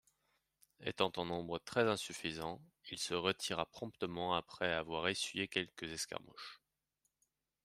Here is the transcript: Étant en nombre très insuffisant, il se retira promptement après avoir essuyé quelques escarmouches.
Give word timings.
Étant 0.79 1.11
en 1.17 1.25
nombre 1.25 1.59
très 1.59 1.87
insuffisant, 1.87 2.59
il 2.89 2.97
se 2.97 3.13
retira 3.13 3.67
promptement 3.67 4.33
après 4.33 4.73
avoir 4.73 5.07
essuyé 5.07 5.47
quelques 5.47 5.83
escarmouches. 5.91 6.59